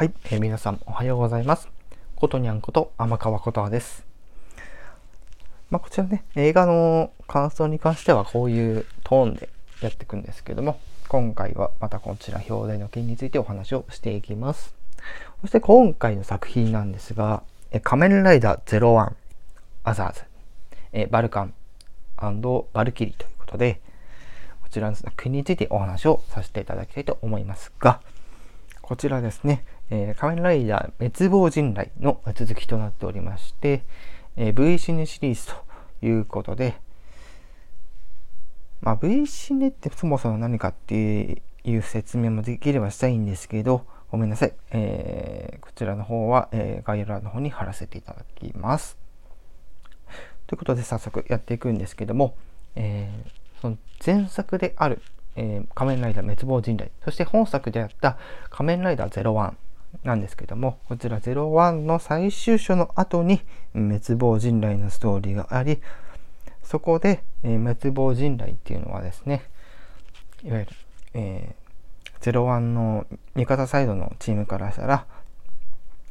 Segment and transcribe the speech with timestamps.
[0.00, 1.68] はい、えー、皆さんおはようございます。
[2.16, 4.06] ことにゃんこと天川ことです。
[5.68, 9.50] まあ、こちらね、映画の感想に関してはこういうトーンで
[9.82, 14.74] やっていくんですけども、今回はまたこちら表題の件についてお話をしていきます。
[15.42, 19.12] そして今回の作品なんですが、え仮面ライダー01
[19.84, 20.22] アザーズ、
[20.92, 21.52] えバルカン
[22.16, 23.82] バルキリーということで、
[24.62, 28.00] こちらの作品についてお話をさせていただきたいと思いますが、
[28.80, 33.82] こちらですね、えー、仮面ライダー滅亡人雷の続きとなっておりまして、
[34.36, 36.76] えー、V シネシリーズということで、
[38.80, 44.52] まあ、V シネってそもそも何かっていう説明もできればしたいんですけど、ごめんなさい。
[44.70, 48.96] えー、こちらの方は、え、概要欄の方に貼らせていただきます。
[50.46, 52.34] ということで早速やっていくんですけども、
[52.74, 55.02] えー、その前作である、
[55.36, 58.18] えー、仮面ライダー滅亡人雷、そして本作であった
[58.48, 59.54] 仮面ライダー01
[60.04, 63.42] なんですけども、こちら01の最終章の後に
[63.74, 65.80] 滅亡人雷のストーリーがあり、
[66.62, 69.42] そこで、えー、滅亡人雷っていうのはですね、
[70.42, 70.70] いわゆる、
[71.14, 75.06] えー、01の味方サイドのチームからしたら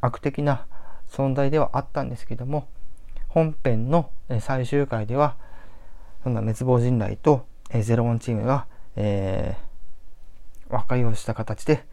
[0.00, 0.66] 悪的な
[1.08, 2.68] 存在ではあったんですけども、
[3.28, 5.36] 本編の最終回では、
[6.22, 11.84] そんな滅亡人雷と01チームが、えー、和解をした形で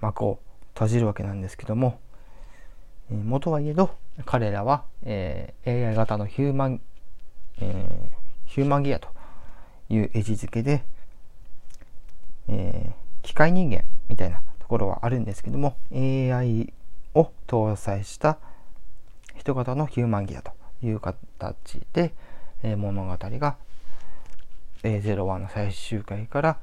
[0.00, 0.40] 幕を
[0.80, 2.00] 閉じるわけなんですけども、
[3.12, 3.90] え、元はいえど
[4.24, 6.80] 彼らは、えー、AI 型のヒューマン、
[7.60, 9.08] えー、ヒューマンギアと
[9.90, 10.82] いう位置づけで、
[12.48, 16.72] えー、機械人間みたいなところはあるんですけども AI
[17.14, 18.38] を搭載した
[19.36, 21.22] 人型のヒューマギアという形
[21.92, 22.14] で、
[22.62, 23.56] え、物語が、
[24.82, 26.58] え01の最終回から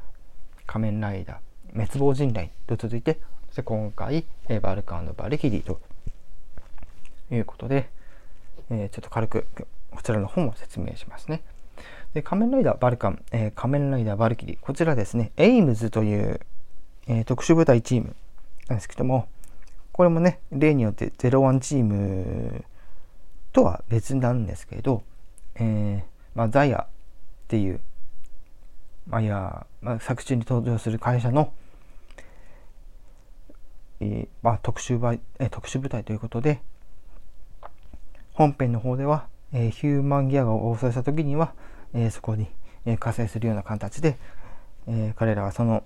[0.66, 3.20] 仮面ライダー滅亡迅雷と続いて
[3.58, 5.80] で今回、えー、バルカンバルキリーと
[7.32, 7.90] いうことで、
[8.70, 9.48] え、ちょっと軽く
[9.90, 11.42] こちらの本を説明しますね。
[12.14, 16.40] で仮面ライダーバルカン、え、仮面ライダーバルキリーこちらですね、エイムズという、
[17.08, 18.16] え、特殊部隊チーム
[18.68, 19.28] なんですけども、
[19.92, 22.64] これもね、例によって01チーム
[23.54, 25.02] とは別なんですけど、
[25.56, 26.88] えー、まあ、ザイアっ
[27.48, 27.80] ていう、
[29.08, 31.52] まあ、いや、まあ、作中に登場する会社の、
[34.08, 36.62] え、まあ、特殊部、え、特殊部隊ということで、
[38.34, 41.54] 本編の方では、え、ヒューマンギアが応送した時には、
[41.94, 42.48] えそこに、
[42.86, 44.18] え加勢するような形で、
[44.88, 45.84] え彼らはその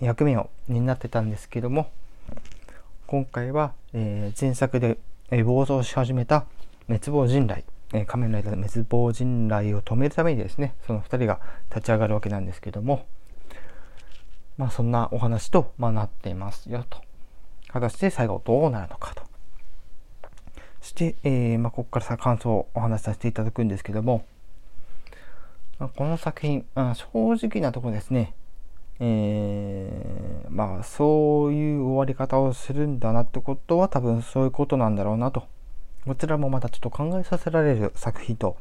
[0.00, 1.90] 役目を担ってたんですけども、
[3.06, 4.98] 今回は、え前作で、
[5.30, 6.44] え暴走し始めた
[6.86, 13.06] 滅亡人雷、え仮面ライダーの滅亡人雷を止めるためにですね、その2人が立ち上がるわけなんですけども、
[14.56, 16.98] まあそんなお話と、まあ、なっていますよと。
[17.74, 19.24] 果たして最後どうなるのかと。
[20.80, 24.24] そして、えー、まあ、ここからさ感想をお話しさせていただくんですけども、
[25.80, 28.32] まあ、この作品、あ正直なところですね、
[29.00, 35.48] えー、まあそういう終わり方をするんだなってことは多分そういうことなんだろうなと
[36.06, 38.56] こちらもまたちょっと考えさせられる作品と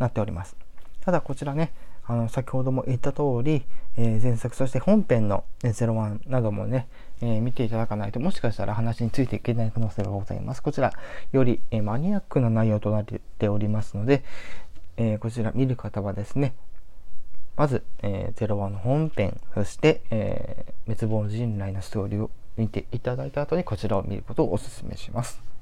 [0.00, 0.56] なっております。
[1.02, 1.72] ただこちらね、
[2.06, 3.64] あの先ほども言った通り、
[3.96, 6.86] えー、前作そして本編の01などもね、
[7.22, 10.62] えー、見ていただかないともしかしたら話についていけない可能性がございます。
[10.62, 10.92] こちら
[11.32, 14.22] より、えー、マニアックな内容となっておりますので、
[14.96, 16.54] えこちら見る方はですね、
[17.56, 25.53] まず、えー、01の本編、そして、え滅亡の人雷のストーリーを見ていただいた後にこちらを見ることをお勧めします。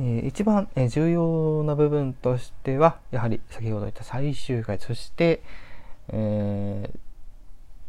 [0.00, 5.42] えー、一番、えー、重要な部分としてはやはり先ほど言った最終回そして、
[6.08, 6.98] えー、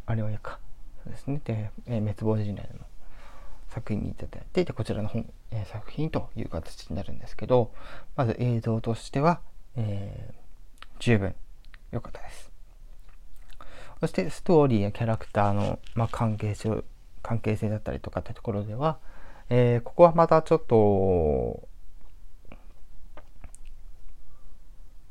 [0.05, 0.59] あれはやか
[1.03, 1.41] そうですね。
[1.43, 2.85] で、えー、滅亡時代の
[3.69, 7.71] 作品にいただいてでこちらの本、えー、作品という形になるんですけど
[8.15, 9.41] まず映像としては、
[9.75, 11.35] えー、十分
[11.91, 12.51] 良かったです。
[13.99, 16.83] そしてストーリーやキャラクターの、まあ、関係性
[17.23, 18.99] 関係性だったりとかってところでは、
[19.49, 21.67] えー、ここはまたちょっと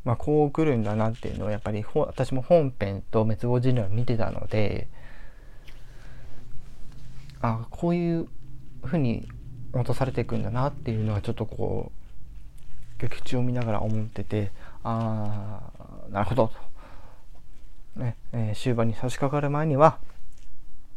[0.04, 4.88] まあ、こう来るんだなっていうのをやっぱり私も本編と滅亡人類を見てたので
[7.40, 8.28] あこういう
[8.84, 9.26] ふうに
[9.72, 14.50] 落とされていくんだなっていうのはちょっとこう劇中を見ながら思ってて
[14.82, 16.52] ああなるほど
[17.96, 19.98] と、ねえー、終盤に差し掛かる前には、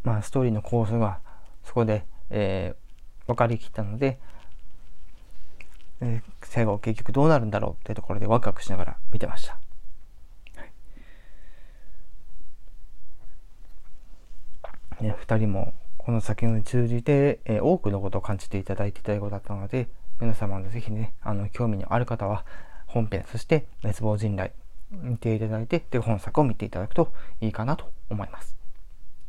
[0.03, 1.19] まあ、ストーリーの構想が
[1.63, 4.19] そこで、えー、分かりきったので
[6.01, 9.59] えー、最後結局どうなるんだろうっていうところでワクワクしながら見てました。
[10.55, 10.63] は
[15.01, 15.73] いね、2人も
[16.07, 19.89] この作品を通じて、えー、多くのことを感じていただいていたようだったので、
[20.21, 22.45] 皆様のぜひね、あの、興味のある方は、
[22.85, 24.53] 本編、そして熱望人来、
[24.89, 27.11] 見ていただいて、で、本作を見ていただくと
[27.41, 28.55] いいかなと思います。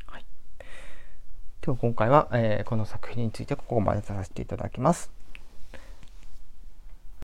[0.06, 0.24] はい。
[1.60, 5.17] では今回は、えー、この作品についてここまでさせていただきます。